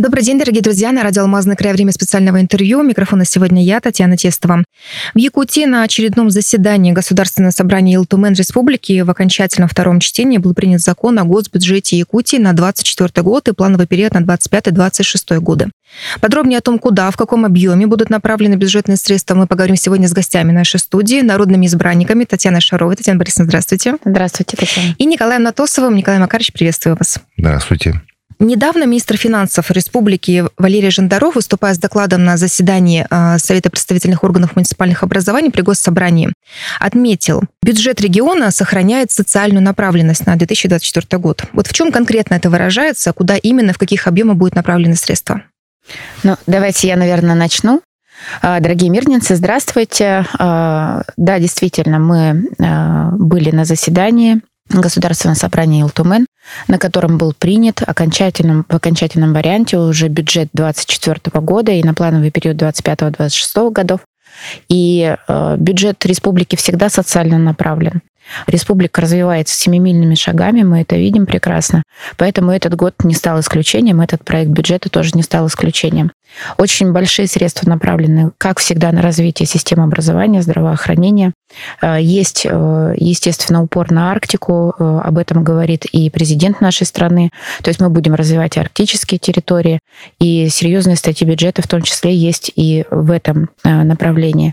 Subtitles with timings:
[0.00, 0.92] Добрый день, дорогие друзья.
[0.92, 2.82] На радио «Алмазный край» время специального интервью.
[2.82, 4.64] Микрофона сегодня я, Татьяна Тестова.
[5.12, 10.80] В Якутии на очередном заседании Государственного собрания Илтумен Республики в окончательном втором чтении был принят
[10.80, 15.68] закон о госбюджете Якутии на 24 год и плановый период на 25-26 годы.
[16.22, 20.14] Подробнее о том, куда, в каком объеме будут направлены бюджетные средства, мы поговорим сегодня с
[20.14, 22.96] гостями нашей студии, народными избранниками Татьяна Шарова.
[22.96, 23.96] Татьяна Борисовна, здравствуйте.
[24.02, 24.94] Здравствуйте, Татьяна.
[24.96, 25.94] И Николаем Натосовым.
[25.94, 27.20] Николай Макарович, приветствую вас.
[27.36, 28.00] Здравствуйте.
[28.40, 34.56] Недавно министр финансов республики Валерий Жандаров, выступая с докладом на заседании а, Совета представительных органов
[34.56, 36.32] муниципальных образований при Госсобрании,
[36.80, 41.44] отметил, бюджет региона сохраняет социальную направленность на 2024 год.
[41.52, 45.42] Вот в чем конкретно это выражается, куда именно, в каких объемах будут направлены средства?
[46.22, 47.82] Ну, давайте я, наверное, начну.
[48.40, 50.24] А, дорогие мирницы, здравствуйте.
[50.38, 52.48] А, да, действительно, мы
[53.18, 56.24] были на заседании Государственного собрания Илтумен,
[56.68, 62.30] на котором был принят окончательном, в окончательном варианте уже бюджет 2024 года и на плановый
[62.30, 64.00] период 2025-2026 годов.
[64.68, 68.00] И э, бюджет республики всегда социально направлен.
[68.46, 71.82] Республика развивается семимильными шагами, мы это видим прекрасно.
[72.16, 76.12] Поэтому этот год не стал исключением, этот проект бюджета тоже не стал исключением.
[76.58, 81.32] Очень большие средства направлены, как всегда, на развитие системы образования, здравоохранения.
[81.82, 87.30] Э, есть, э, естественно, упор на Арктику, э, об этом говорит и президент нашей страны.
[87.62, 89.80] То есть мы будем развивать арктические территории,
[90.18, 94.52] и серьезные статьи бюджета в том числе есть и в этом направлении.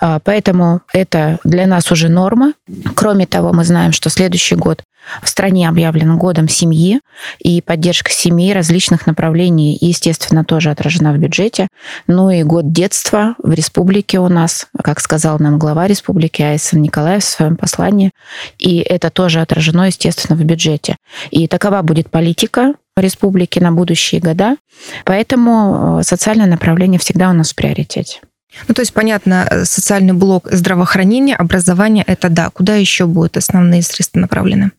[0.00, 2.54] А, поэтому это для нас уже норма.
[2.94, 4.82] Кроме того, мы знаем, что следующий год
[5.22, 7.00] в стране объявлен годом семьи,
[7.38, 11.68] и поддержка семей различных направлений, естественно, тоже отражена в бюджете.
[12.06, 17.24] Ну и год детства в республике у нас, как сказал нам глава республики Айсен Николаев
[17.24, 18.12] в своем послании,
[18.58, 20.96] и это тоже отражено, естественно, в бюджете.
[21.30, 24.56] И такова будет политика республики на будущие года,
[25.04, 28.20] поэтому э, социальное направление всегда у нас в приоритете.
[28.68, 32.50] Ну, то есть, понятно, э, социальный блок здравоохранения, образование, это да.
[32.50, 34.70] Куда еще будут основные средства направлены?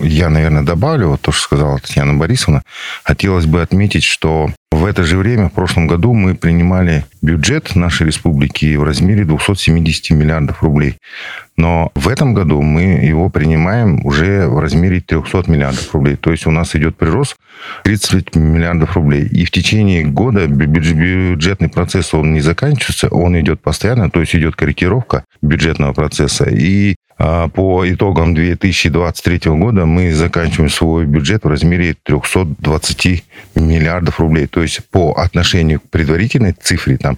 [0.00, 2.62] Я, наверное, добавлю вот то, что сказала Татьяна Борисовна.
[3.04, 8.06] Хотелось бы отметить, что в это же время, в прошлом году, мы принимали бюджет нашей
[8.06, 10.98] республики в размере 270 миллиардов рублей.
[11.56, 16.16] Но в этом году мы его принимаем уже в размере 300 миллиардов рублей.
[16.16, 17.36] То есть у нас идет прирост
[17.84, 19.26] 30 миллиардов рублей.
[19.26, 24.56] И в течение года бюджетный процесс, он не заканчивается, он идет постоянно, то есть идет
[24.56, 26.44] корректировка бюджетного процесса.
[26.50, 34.46] И а, по итогам 2023 года мы заканчиваем свой бюджет в размере 320 миллиардов рублей.
[34.46, 37.16] То есть по отношению к предварительной цифре, там,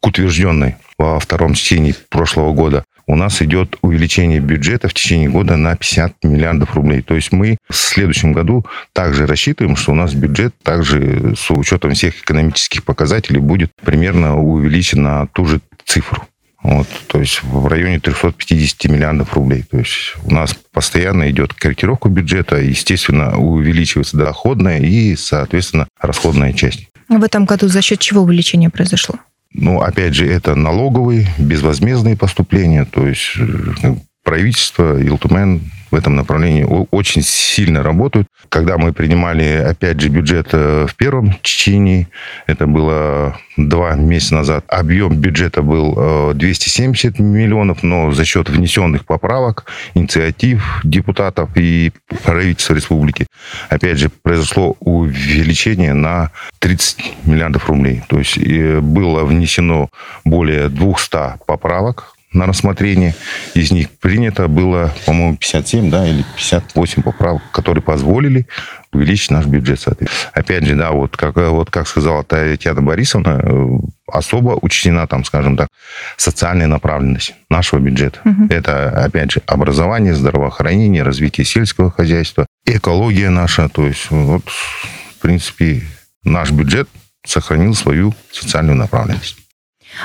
[0.00, 5.56] к утвержденной во втором чтении прошлого года, у нас идет увеличение бюджета в течение года
[5.56, 7.02] на 50 миллиардов рублей.
[7.02, 11.92] То есть мы в следующем году также рассчитываем, что у нас бюджет также с учетом
[11.92, 16.26] всех экономических показателей будет примерно увеличен на ту же цифру.
[16.62, 19.62] Вот, то есть в районе 350 миллиардов рублей.
[19.70, 26.88] То есть у нас постоянно идет корректировка бюджета, естественно, увеличивается доходная и, соответственно, расходная часть.
[27.08, 29.14] В этом году за счет чего увеличение произошло?
[29.52, 36.66] Ну, опять же, это налоговые, безвозмездные поступления, то есть э, правительство, Илтумен в этом направлении
[36.90, 38.28] очень сильно работают.
[38.48, 42.08] Когда мы принимали, опять же, бюджет э, в первом чтении,
[42.46, 49.04] это было два месяца назад, объем бюджета был 270 э, миллионов, но за счет внесенных
[49.04, 51.92] поправок, инициатив депутатов и
[52.24, 53.26] правительства республики,
[53.68, 58.02] опять же, произошло увеличение на 30 миллиардов рублей.
[58.08, 59.88] То есть было внесено
[60.24, 63.14] более 200 поправок на рассмотрение.
[63.54, 68.46] Из них принято было, по-моему, 57 да, или 58 поправок, которые позволили
[68.92, 69.86] увеличить наш бюджет.
[70.32, 73.68] Опять же, да, вот как, вот как сказала Татьяна Борисовна, э,
[74.06, 75.68] особо учтена, там, скажем так,
[76.16, 78.20] социальная направленность нашего бюджета.
[78.24, 78.46] Угу.
[78.50, 83.68] Это, опять же, образование, здравоохранение, развитие сельского хозяйства, экология наша.
[83.68, 85.82] То есть, вот, в принципе,
[86.24, 86.88] наш бюджет
[87.24, 89.45] сохранил свою социальную направленность.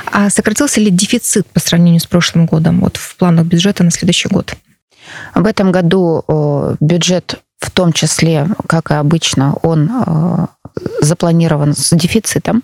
[0.05, 4.29] А сократился ли дефицит по сравнению с прошлым годом вот в планах бюджета на следующий
[4.29, 4.55] год?
[5.35, 10.47] В этом году бюджет в том числе, как и обычно, он
[11.01, 12.63] запланирован с дефицитом.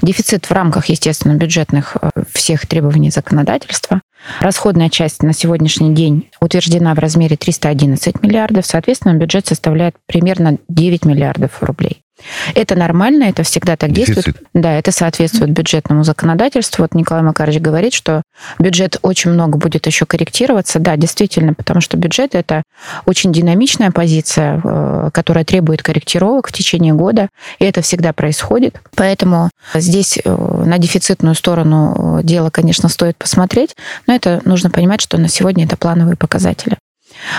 [0.00, 1.96] Дефицит в рамках, естественно, бюджетных
[2.32, 4.00] всех требований законодательства.
[4.40, 8.66] Расходная часть на сегодняшний день утверждена в размере 311 миллиардов.
[8.66, 12.02] Соответственно, бюджет составляет примерно 9 миллиардов рублей.
[12.54, 14.14] Это нормально, это всегда так Дефицит.
[14.14, 14.42] действует.
[14.54, 16.82] Да, это соответствует бюджетному законодательству.
[16.82, 18.22] Вот Николай Макарович говорит, что
[18.58, 20.78] бюджет очень много будет еще корректироваться.
[20.78, 22.62] Да, действительно, потому что бюджет это
[23.06, 27.28] очень динамичная позиция, э, которая требует корректировок в течение года,
[27.58, 28.80] и это всегда происходит.
[28.94, 33.76] Поэтому здесь э, на дефицитную сторону э, дела, конечно, стоит посмотреть,
[34.06, 36.76] но это нужно понимать, что на сегодня это плановые показатели.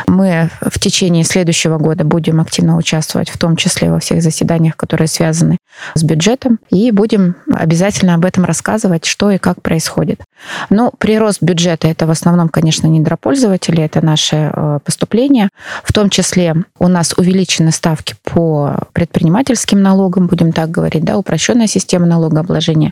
[0.08, 5.08] Мы в течение следующего года будем активно участвовать, в том числе во всех заседаниях, которые
[5.08, 5.58] связаны
[5.96, 10.22] с бюджетом, и будем обязательно об этом рассказывать, что и как происходит.
[10.70, 15.50] Но прирост бюджета это в основном, конечно, недропользователи, это наши э, поступления.
[15.84, 21.68] В том числе у нас увеличены ставки по предпринимательским налогам, будем так говорить, да, упрощенная
[21.68, 22.92] система налогообложения.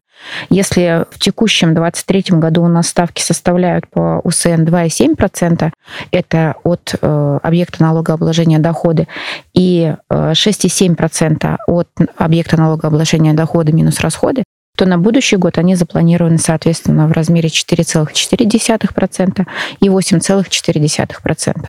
[0.50, 5.71] Если в текущем 2023 году у нас ставки составляют по УСН 2,7%,
[6.12, 9.07] это от э, объекта налогообложения доходы,
[9.53, 11.88] и э, 6,7% от
[12.18, 14.44] объекта налогообложения дохода минус расходы,
[14.77, 19.47] то на будущий год они запланированы, соответственно, в размере 4,4%
[19.80, 21.65] и 8,4%.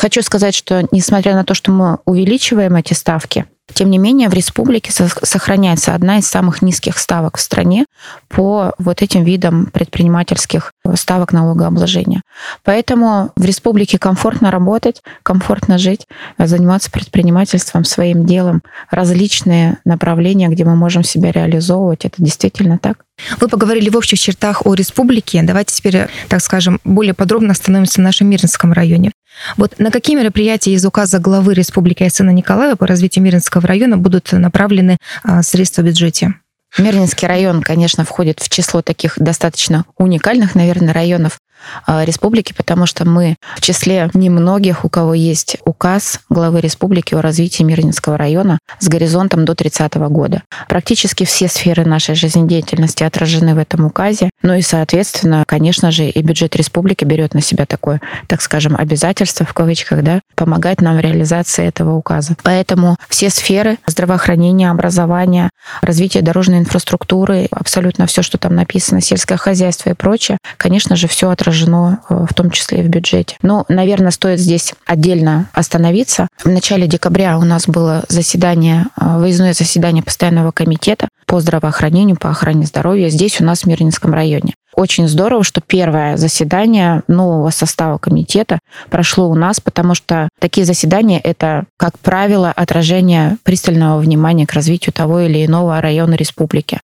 [0.00, 3.44] Хочу сказать, что несмотря на то, что мы увеличиваем эти ставки,
[3.74, 7.84] тем не менее, в республике сохраняется одна из самых низких ставок в стране
[8.28, 12.22] по вот этим видам предпринимательских ставок налогообложения.
[12.64, 16.06] Поэтому в республике комфортно работать, комфортно жить,
[16.38, 22.06] заниматься предпринимательством, своим делом, различные направления, где мы можем себя реализовывать.
[22.06, 23.04] Это действительно так.
[23.40, 25.42] Вы поговорили в общих чертах о республике.
[25.42, 29.12] Давайте теперь, так скажем, более подробно остановимся в нашем Мирнинском районе.
[29.56, 34.32] Вот на какие мероприятия из указа главы Республики Айсена Николаева по развитию Мирнинского района будут
[34.32, 36.34] направлены а, средства в бюджете?
[36.78, 41.38] Мирнинский район, конечно, входит в число таких достаточно уникальных, наверное, районов
[41.86, 47.62] республики, потому что мы в числе немногих, у кого есть указ главы республики о развитии
[47.62, 50.42] Мирнинского района с горизонтом до 30 года.
[50.68, 54.30] Практически все сферы нашей жизнедеятельности отражены в этом указе.
[54.42, 59.44] Ну и, соответственно, конечно же, и бюджет республики берет на себя такое, так скажем, обязательство
[59.44, 62.36] в кавычках, да, помогать нам в реализации этого указа.
[62.42, 65.50] Поэтому все сферы здравоохранения, образования,
[65.82, 71.28] развития дорожной инфраструктуры, абсолютно все, что там написано, сельское хозяйство и прочее, конечно же, все
[71.28, 73.36] отражено отражено э, в том числе и в бюджете.
[73.42, 76.28] Но, наверное, стоит здесь отдельно остановиться.
[76.42, 82.30] В начале декабря у нас было заседание, э, выездное заседание постоянного комитета по здравоохранению, по
[82.30, 84.54] охране здоровья здесь у нас в Мирнинском районе.
[84.76, 91.18] Очень здорово, что первое заседание нового состава комитета прошло у нас, потому что такие заседания—
[91.24, 96.78] это, как правило, отражение пристального внимания к развитию того или иного района республики.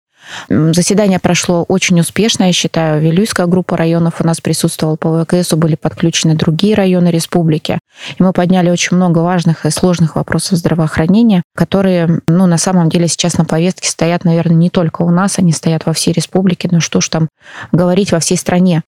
[0.49, 3.01] Заседание прошло очень успешно, я считаю.
[3.01, 7.79] Вилюйская группа районов у нас присутствовала по ВКСу, были подключены другие районы республики.
[8.19, 13.09] И мы подняли очень много важных и сложных вопросов здравоохранения, которые, ну, на самом деле
[13.09, 16.69] сейчас на повестке стоят, наверное, не только у нас, они стоят во всей республике.
[16.71, 17.29] Ну, что ж там
[17.73, 18.83] говорить во всей стране.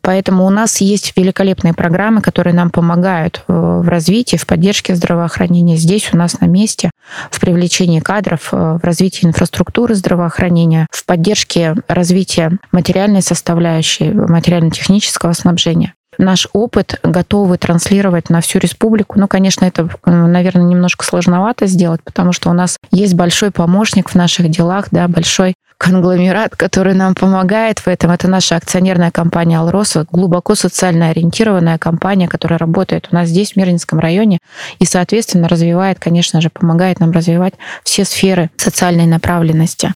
[0.00, 5.76] Поэтому у нас есть великолепные программы, которые нам помогают э, в развитии, в поддержке здравоохранения
[5.76, 6.90] здесь у нас на месте,
[7.30, 15.94] в привлечении кадров, э, в развитии инфраструктуры здравоохранения, в поддержке развития материальной составляющей, материально-технического снабжения
[16.18, 19.18] наш опыт готовы транслировать на всю республику.
[19.18, 24.10] Ну, конечно, это, э, наверное, немножко сложновато сделать, потому что у нас есть большой помощник
[24.10, 28.10] в наших делах, да, большой конгломерат, который нам помогает в этом.
[28.10, 33.56] Это наша акционерная компания «Алроса», глубоко социально ориентированная компания, которая работает у нас здесь, в
[33.56, 34.38] Мирнинском районе,
[34.78, 39.94] и, соответственно, развивает, конечно же, помогает нам развивать все сферы социальной направленности.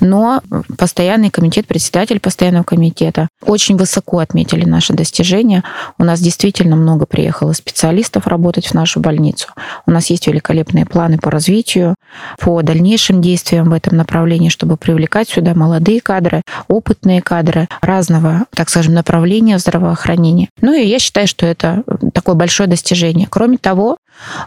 [0.00, 0.42] Но
[0.78, 5.64] постоянный комитет, председатель постоянного комитета очень высоко отметили наши достижения.
[5.98, 9.48] У нас действительно много приехало специалистов работать в нашу больницу.
[9.86, 11.94] У нас есть великолепные планы по развитию,
[12.38, 18.68] по дальнейшим действиям в этом направлении, чтобы привлекать сюда молодые кадры, опытные кадры разного, так
[18.68, 20.48] скажем, направления здравоохранения.
[20.60, 21.82] Ну и я считаю, что это
[22.14, 23.26] такое большое достижение.
[23.30, 23.96] Кроме того,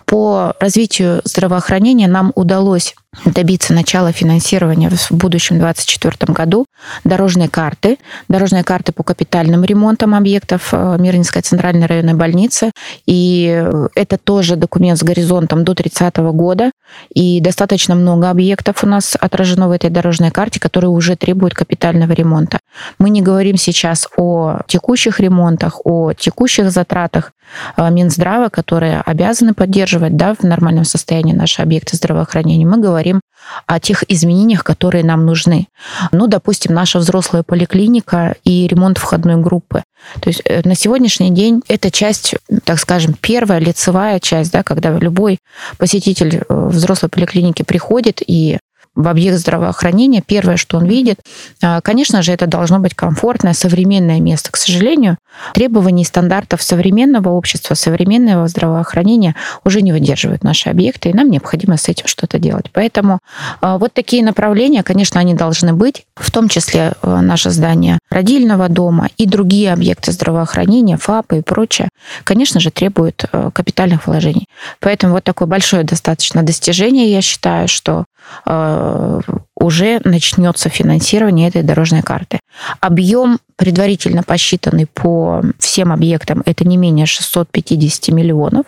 [0.05, 6.65] по развитию здравоохранения нам удалось добиться начала финансирования в будущем 2024 году
[7.03, 12.71] дорожной карты, дорожные карты по капитальным ремонтам объектов э, Мирнинской центральной районной больницы.
[13.05, 16.71] И это тоже документ с горизонтом до 30 года.
[17.13, 22.11] И достаточно много объектов у нас отражено в этой дорожной карте, которые уже требуют капитального
[22.11, 22.59] ремонта.
[22.99, 27.31] Мы не говорим сейчас о текущих ремонтах, о текущих затратах.
[27.77, 33.21] Э, Минздрава, которые обязаны поддерживать да, в нормальном состоянии наши объекты здравоохранения, мы говорим
[33.67, 35.67] о тех изменениях, которые нам нужны.
[36.11, 39.83] Ну, допустим, наша взрослая поликлиника и ремонт входной группы.
[40.19, 44.97] То есть э, на сегодняшний день это часть, так скажем, первая лицевая часть, да, когда
[44.97, 45.39] любой
[45.77, 48.59] посетитель э, взрослой поликлиники приходит и
[48.95, 51.19] в объект здравоохранения, первое, что он видит,
[51.61, 54.51] а, конечно же, это должно быть комфортное, современное место.
[54.51, 55.17] К сожалению,
[55.53, 59.35] требований стандартов современного общества, современного здравоохранения
[59.65, 62.67] уже не выдерживают наши объекты, и нам необходимо с этим что-то делать.
[62.71, 63.19] Поэтому
[63.59, 68.69] а, вот такие направления, конечно, они должны быть, в том числе а, наше здание родильного
[68.69, 71.89] дома и другие объекты здравоохранения, ФАПы и прочее,
[72.23, 74.47] конечно же, требуют капитальных вложений.
[74.79, 78.05] Поэтому вот такое большое достаточно достижение, я считаю, что
[78.45, 82.39] уже начнется финансирование этой дорожной карты.
[82.79, 88.65] Объем предварительно посчитанный по всем объектам это не менее 650 миллионов.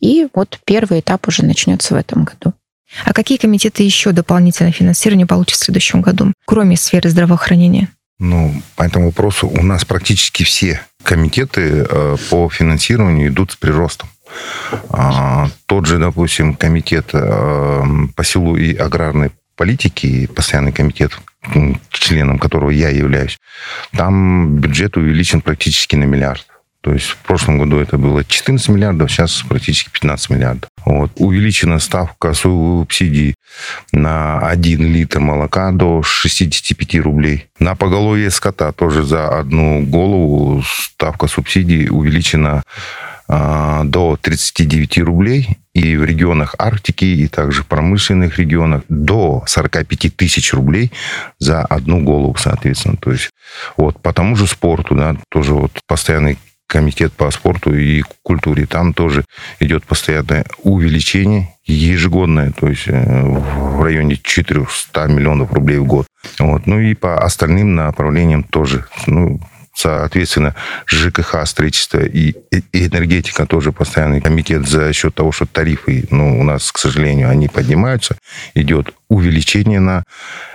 [0.00, 2.54] И вот первый этап уже начнется в этом году.
[3.04, 7.88] А какие комитеты еще дополнительное финансирование получат в следующем году, кроме сферы здравоохранения?
[8.18, 14.08] Ну, по этому вопросу у нас практически все комитеты э, по финансированию идут с приростом.
[14.90, 17.82] А, тот же, допустим, комитет э,
[18.14, 21.18] по селу и аграрной политики, постоянный комитет,
[21.90, 23.38] членом которого я являюсь,
[23.92, 26.46] там бюджет увеличен практически на миллиард.
[26.86, 30.70] То есть в прошлом году это было 14 миллиардов, сейчас практически 15 миллиардов.
[30.84, 31.10] Вот.
[31.16, 33.34] Увеличена ставка субсидий
[33.90, 37.48] на 1 литр молока до 65 рублей.
[37.58, 42.62] На поголовье скота тоже за одну голову ставка субсидий увеличена
[43.28, 50.54] до 39 рублей, и в регионах Арктики, и также в промышленных регионах до 45 тысяч
[50.54, 50.92] рублей
[51.38, 52.96] за одну голову, соответственно.
[52.96, 53.30] То есть
[53.76, 58.92] вот по тому же спорту, да, тоже вот постоянный комитет по спорту и культуре, там
[58.92, 59.24] тоже
[59.60, 66.06] идет постоянное увеличение ежегодное, то есть э, в районе 400 миллионов рублей в год.
[66.38, 66.66] Вот.
[66.66, 68.84] Ну и по остальным направлениям тоже.
[69.06, 69.40] Ну,
[69.76, 70.54] Соответственно,
[70.86, 76.44] ЖКХ, строительство и, и энергетика тоже постоянный комитет за счет того, что тарифы, ну, у
[76.44, 78.16] нас, к сожалению, они поднимаются,
[78.54, 80.02] идет увеличение на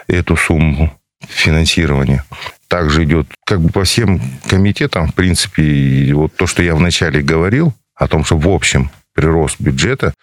[0.08, 2.24] эту сумму финансирования.
[2.68, 7.76] Также идет как бы по всем комитетам, в принципе, вот то, что я вначале говорил,
[7.96, 8.90] о том, что в общем
[9.22, 10.14] прирост бюджета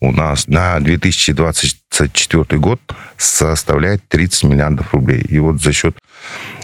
[0.00, 2.80] у нас на 2024 год
[3.16, 5.20] составляет 30 миллиардов рублей.
[5.20, 5.96] И вот за счет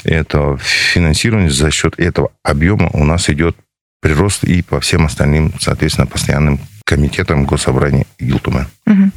[0.03, 3.57] этого финансирования, за счет этого объема у нас идет
[4.03, 8.69] прирост и по всем остальным, соответственно, постоянным комитетам госсобрания Гилтума.
[8.87, 9.11] Угу.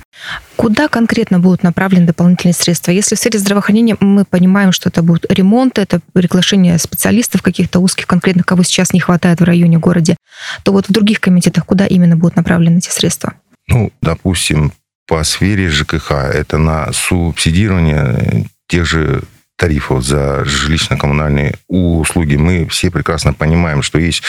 [0.56, 2.92] Куда конкретно будут направлены дополнительные средства?
[2.92, 8.08] Если в сфере здравоохранения мы понимаем, что это будет ремонт, это приглашение специалистов каких-то узких
[8.08, 10.18] конкретных, кого сейчас не хватает в районе, городе,
[10.64, 13.36] то вот в других комитетах куда именно будут направлены эти средства?
[13.68, 14.74] Ну, допустим,
[15.08, 19.22] по сфере ЖКХ это на субсидирование тех же
[19.58, 22.36] тарифов за жилищно-коммунальные услуги.
[22.36, 24.24] Мы все прекрасно понимаем, что есть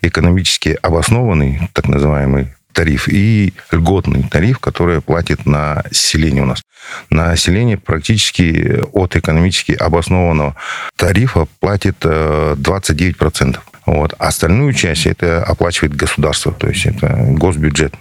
[0.00, 6.60] экономически обоснованный, так называемый тариф и льготный тариф, который платит население у нас.
[7.08, 10.54] Население практически от экономически обоснованного
[10.96, 13.56] тарифа платит 29%.
[13.56, 14.14] Э, вот.
[14.18, 17.94] Остальную часть это оплачивает государство, то есть это госбюджет.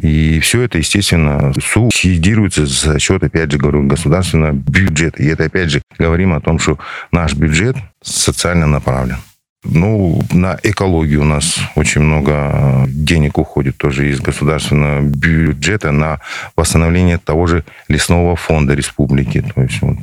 [0.00, 5.22] И все это, естественно, субсидируется за счет, опять же, говорю, государственного бюджета.
[5.22, 6.78] И это, опять же, говорим о том, что
[7.10, 9.16] наш бюджет социально направлен.
[9.62, 16.20] Ну, на экологию у нас очень много денег уходит тоже из государственного бюджета на
[16.56, 19.44] восстановление того же лесного фонда республики.
[19.54, 19.98] То есть вот,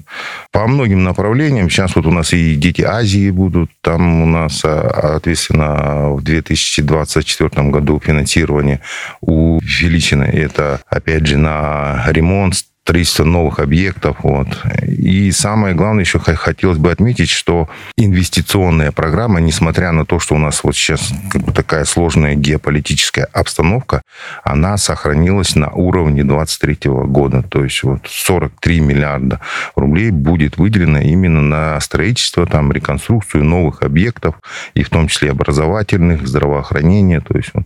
[0.52, 1.72] по многим направлениям.
[1.72, 3.72] Сейчас вот у нас и дети Азии будут.
[3.82, 8.82] Там у нас, а, соответственно, в 2024 году финансирование
[9.22, 10.24] увеличено.
[10.24, 14.16] Это, опять же, на ремонт строительство новых объектов.
[14.24, 14.48] Вот.
[14.88, 17.68] И самое главное, еще хотелось бы отметить, что
[17.98, 23.26] инвестиционная программа, несмотря на то, что у нас вот сейчас как бы такая сложная геополитическая
[23.34, 24.02] обстановка,
[24.46, 27.44] она сохранилась на уровне 2023 года.
[27.44, 29.42] То есть вот 43 миллиарда
[29.76, 34.36] рублей будет выделено именно на строительство, там, реконструкцию новых объектов,
[34.76, 37.20] и в том числе образовательных, здравоохранения.
[37.20, 37.66] То есть, вот,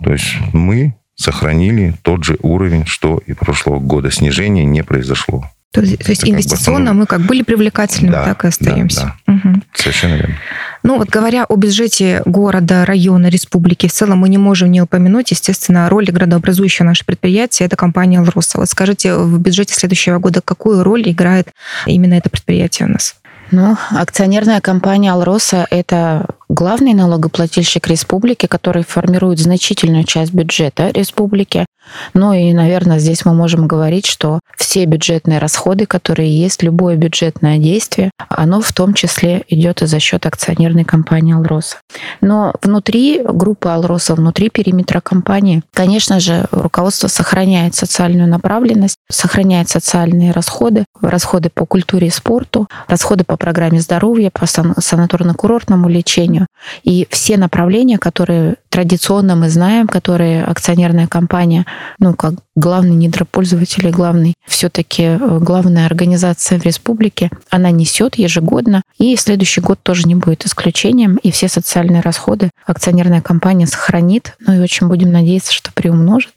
[0.00, 4.10] то есть мы сохранили тот же уровень, что и прошлого года.
[4.10, 5.50] Снижения не произошло.
[5.72, 9.00] То, то есть инвестиционно бы, мы как были привлекательными, да, так и остаемся.
[9.00, 9.32] Да, да.
[9.34, 9.60] Угу.
[9.74, 10.36] Совершенно верно.
[10.84, 15.32] Ну вот говоря о бюджете города, района, республики, в целом мы не можем не упомянуть,
[15.32, 18.58] естественно, роль градообразующего наше предприятие, это компания «Алроса».
[18.58, 21.48] Вот скажите, в бюджете следующего года какую роль играет
[21.86, 23.16] именно это предприятие у нас?
[23.56, 31.64] Ну, акционерная компания «Алроса»— это главный налогоплательщик республики, который формирует значительную часть бюджета республики.
[32.12, 37.58] Ну и, наверное, здесь мы можем говорить, что все бюджетные расходы, которые есть, любое бюджетное
[37.58, 41.76] действие, оно в том числе идет и за счет акционерной компании «Алроса».
[42.20, 50.32] Но внутри группы «Алроса», внутри периметра компании, конечно же, руководство сохраняет социальную направленность, сохраняет социальные
[50.32, 56.46] расходы, расходы по культуре и спорту, расходы по программе здоровья, по санаторно-курортному лечению.
[56.82, 61.64] И все направления, которые традиционно мы знаем, которые акционерная компания,
[61.98, 68.82] ну, как главный недропользователь и главный, все-таки э, главная организация в республике, она несет ежегодно,
[68.98, 74.54] и следующий год тоже не будет исключением, и все социальные расходы акционерная компания сохранит, ну
[74.54, 76.34] и очень будем надеяться, что приумножит,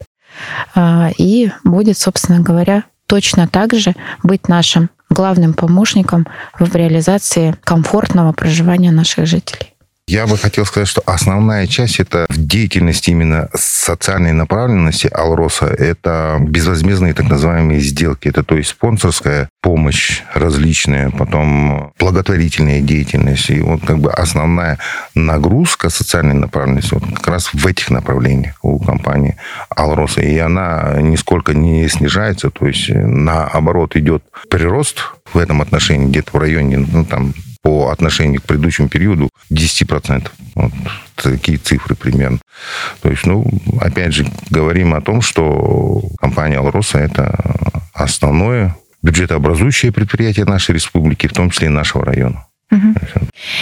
[0.74, 6.26] а, и будет, собственно говоря, точно так же быть нашим главным помощником
[6.58, 9.67] в реализации комфортного проживания наших жителей.
[10.08, 16.38] Я бы хотел сказать, что основная часть это в деятельности именно социальной направленности Алроса это
[16.40, 18.28] безвозмездные так называемые сделки.
[18.28, 23.50] Это то есть спонсорская помощь различная, потом благотворительная деятельность.
[23.50, 24.78] И вот как бы основная
[25.14, 29.36] нагрузка социальной направленности вот как раз в этих направлениях у компании
[29.68, 30.22] Алроса.
[30.22, 35.00] И она нисколько не снижается, то есть наоборот идет прирост
[35.34, 37.34] в этом отношении где-то в районе ну, там,
[37.68, 40.30] по отношению к предыдущему периоду 10%.
[40.54, 40.72] Вот
[41.16, 42.38] такие цифры примерно.
[43.02, 43.44] То есть, ну,
[43.78, 47.38] опять же, говорим о том, что компания «Алроса»— это
[47.92, 52.46] основное бюджетообразующее предприятие нашей республики, в том числе и нашего района.
[52.70, 52.94] Угу.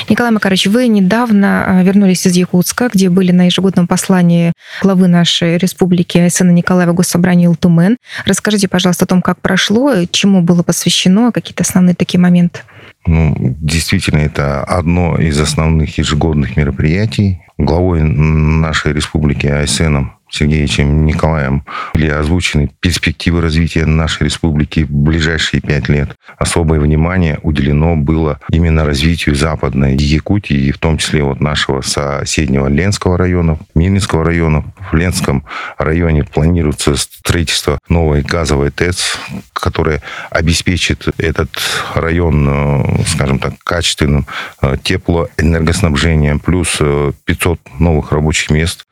[0.08, 5.58] Николай Макарович, вы недавно а, вернулись из Якутска, где были на ежегодном послании главы нашей
[5.58, 7.96] республики Айсена Николаева Госсобрания Илтумен.
[8.24, 12.60] Расскажите, пожалуйста, о том, как прошло, чему было посвящено, какие-то основные такие моменты.
[13.06, 17.40] Ну, действительно, это одно из основных ежегодных мероприятий.
[17.58, 21.64] Главой нашей республики Айсеном Сергеевичем Николаем
[21.94, 26.16] были озвучены перспективы развития нашей республики в ближайшие пять лет.
[26.36, 32.66] Особое внимание уделено было именно развитию Западной Якутии, и в том числе вот нашего соседнего
[32.68, 34.64] Ленского района, Мирнинского района.
[34.90, 35.44] В Ленском
[35.78, 39.18] районе планируется строительство новой газовой ТЭЦ,
[39.52, 41.50] которая обеспечит этот
[41.94, 44.26] район, э, скажем так, качественным
[44.62, 46.78] э, теплоэнергоснабжением, плюс
[47.24, 48.85] 500 э, новых рабочих мест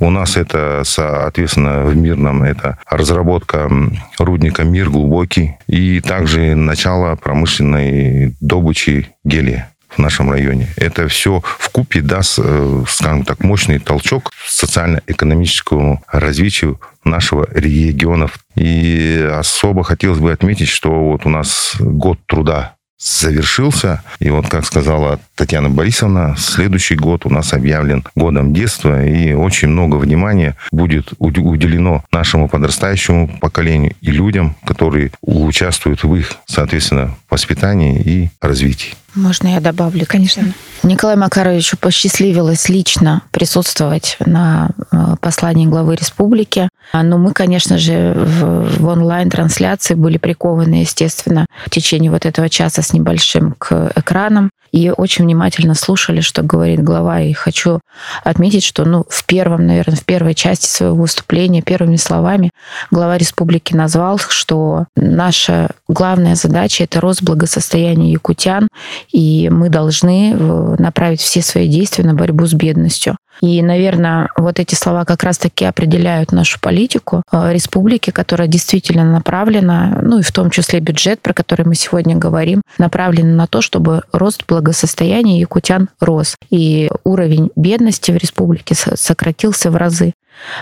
[0.00, 3.70] у нас это, соответственно, в Мирном это разработка
[4.18, 10.68] рудника «Мир глубокий» и также начало промышленной добычи гелия в нашем районе.
[10.76, 18.28] Это все в купе даст, э, скажем так, мощный толчок социально-экономическому развитию нашего региона.
[18.54, 24.02] И особо хотелось бы отметить, что вот у нас год труда завершился.
[24.18, 29.68] И вот, как сказала Татьяна Борисовна, следующий год у нас объявлен годом детства, и очень
[29.68, 38.00] много внимания будет уделено нашему подрастающему поколению и людям, которые участвуют в их, соответственно, воспитании
[38.00, 38.94] и развитии.
[39.18, 40.06] Можно я добавлю?
[40.06, 40.52] Конечно.
[40.84, 46.68] Николай Макаровичу посчастливилось лично присутствовать на э, послании главы республики.
[46.92, 52.80] Но мы, конечно же, в, в онлайн-трансляции были прикованы, естественно, в течение вот этого часа
[52.80, 57.20] с небольшим к экранам и очень внимательно слушали, что говорит глава.
[57.20, 57.80] И хочу
[58.22, 62.50] отметить, что ну, в первом, наверное, в первой части своего выступления, первыми словами
[62.90, 68.68] глава республики назвал, что наша главная задача— это рост благосостояния якутян,
[69.10, 73.16] и мы должны э, направить все свои действия на борьбу с бедностью.
[73.40, 80.00] И, наверное, вот эти слова как раз-таки определяют нашу политику э, республики, которая действительно направлена,
[80.02, 84.02] ну и в том числе бюджет, про который мы сегодня говорим, направлен на то, чтобы
[84.12, 86.36] рост благосостояния якутян рос.
[86.50, 90.14] И уровень бедности в республике сократился в разы.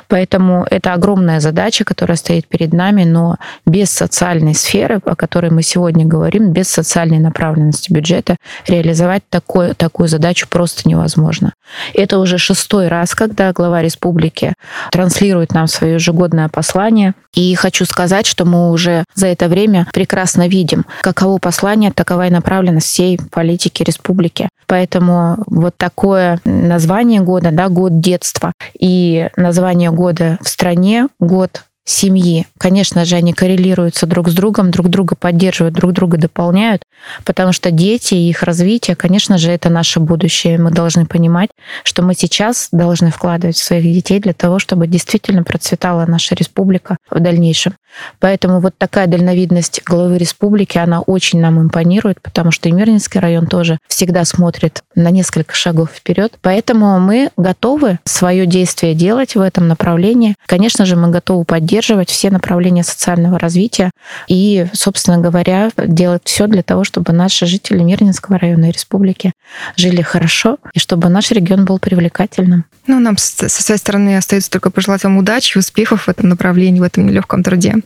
[0.09, 5.62] Поэтому это огромная задача, которая стоит перед нами, но без социальной сферы, о которой мы
[5.62, 8.37] сегодня говорим, без социальной направленности бюджета
[8.67, 11.53] реализовать такое, такую задачу просто невозможно.
[11.95, 14.55] Это уже шестой раз, когда глава республики
[14.91, 17.15] транслирует нам свое ежегодное послание.
[17.35, 22.31] И хочу сказать, что мы уже за это время прекрасно видим, каково послание, такова и
[22.31, 24.49] направленность всей политики республики.
[24.67, 32.47] Поэтому вот такое название года, да, год детства и название года в стране, год семьи.
[32.59, 36.83] Конечно же, они коррелируются друг с другом, друг друга поддерживают, друг друга дополняют,
[37.25, 40.59] потому что дети и их развитие, конечно же, это наше будущее.
[40.59, 41.51] Мы должны понимать,
[41.85, 46.97] что мы сейчас должны вкладывать в своих детей для того, чтобы действительно процветала наша республика
[47.09, 47.75] в дальнейшем.
[48.21, 53.79] Поэтому вот такая дальновидность главы республики, она очень нам импонирует, потому что Мирнинский район тоже
[53.89, 56.33] всегда смотрит на несколько шагов вперед.
[56.43, 60.35] Поэтому мы готовы свое действие делать в этом направлении.
[60.47, 63.91] Конечно же, мы готовы поддерживать все направления социального развития
[64.29, 69.33] и, собственно говоря, делать все для того, чтобы наши жители Мирнинского района и республики
[69.77, 72.65] жили хорошо и чтобы наш регион был привлекательным.
[72.87, 76.85] Ну, нам со своей стороны остается только пожелать вам удачи, успехов в этом направлении, в
[76.85, 77.77] этом нелегком труде.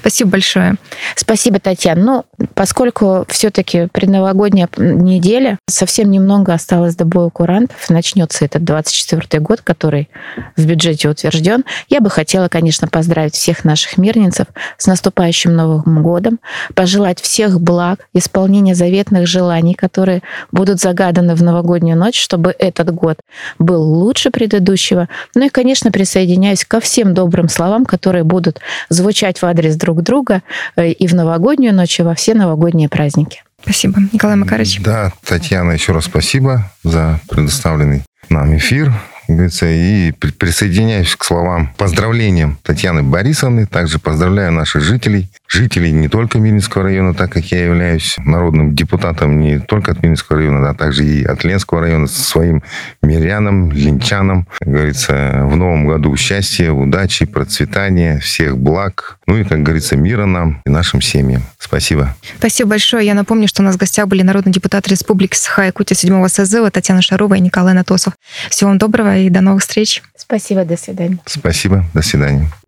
[0.00, 0.76] Спасибо большое.
[1.14, 2.02] Спасибо, Татьяна.
[2.02, 9.60] Ну, поскольку все-таки предновогодняя неделя, совсем немного осталось до боя курантов, начнется этот 24 год,
[9.62, 10.08] который
[10.56, 14.46] в бюджете утвержден, я бы хотела, конечно, поздравить всех наших мирнинцев
[14.78, 16.38] с наступающим Новым годом,
[16.74, 23.18] пожелать всех благ, исполнения заветных желаний, которые будут загаданы в новогоднюю ночь, чтобы этот год
[23.58, 25.08] был лучше предыдущего.
[25.34, 29.44] Ну и, конечно, присоединяюсь ко всем добрым словам, которые будут звучать в
[29.76, 30.42] друг друга
[30.76, 33.42] э, и в новогоднюю ночь, и во все новогодние праздники.
[33.62, 34.00] Спасибо.
[34.12, 34.80] Николай Макарович.
[34.80, 38.92] Да, Татьяна, еще раз спасибо за предоставленный нам эфир
[39.28, 43.66] говорится, и присоединяюсь к словам поздравлениям Татьяны Борисовны.
[43.66, 49.40] Также поздравляю наших жителей, жителей не только Минского района, так как я являюсь народным депутатом
[49.40, 52.62] не только от Минского района, а также и от Ленского района, со своим
[53.02, 54.46] мирянам, линчанам.
[54.58, 59.18] Как говорится, в новом году счастья, удачи, процветания, всех благ.
[59.26, 61.42] Ну и, как говорится, мира нам и нашим семьям.
[61.58, 62.14] Спасибо.
[62.38, 63.06] Спасибо большое.
[63.06, 67.02] Я напомню, что у нас в гостях были народные депутаты Республики Саха-Якутия 7 созыва Татьяна
[67.02, 68.14] Шарова и Николай Натосов.
[68.50, 70.02] Всего вам доброго и до новых встреч.
[70.16, 71.18] Спасибо, до свидания.
[71.26, 72.48] Спасибо, до свидания.